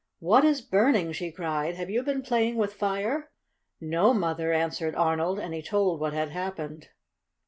[0.17, 1.75] "What is burning?" she cried.
[1.75, 3.29] "Have you been playing with fire?"
[3.79, 6.87] "No, Mother," answered Arnold, and he told what had happened.